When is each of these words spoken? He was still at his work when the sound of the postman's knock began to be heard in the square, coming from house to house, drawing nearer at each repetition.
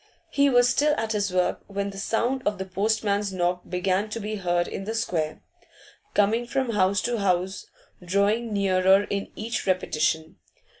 He 0.31 0.49
was 0.49 0.67
still 0.67 0.95
at 0.97 1.11
his 1.11 1.31
work 1.31 1.61
when 1.67 1.91
the 1.91 1.99
sound 1.99 2.41
of 2.47 2.57
the 2.57 2.65
postman's 2.65 3.31
knock 3.31 3.61
began 3.69 4.09
to 4.09 4.19
be 4.19 4.37
heard 4.37 4.67
in 4.67 4.85
the 4.85 4.95
square, 4.95 5.43
coming 6.15 6.47
from 6.47 6.71
house 6.71 7.01
to 7.01 7.19
house, 7.19 7.67
drawing 8.03 8.51
nearer 8.51 9.03
at 9.03 9.11
each 9.35 9.67
repetition. 9.67 10.37